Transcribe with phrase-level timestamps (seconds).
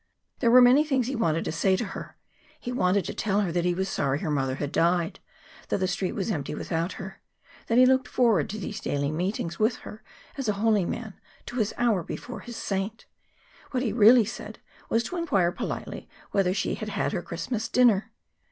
[0.39, 2.17] There were many things he wanted to say to her.
[2.59, 5.19] He wanted to tell her that he was sorry her mother had died;
[5.69, 7.21] that the Street was empty without her;
[7.67, 10.01] that he looked forward to these daily meetings with her
[10.39, 11.13] as a holy man
[11.45, 13.05] to his hour before his saint.
[13.69, 14.57] What he really said
[14.89, 18.11] was to inquire politely whether she had had her Christmas dinner.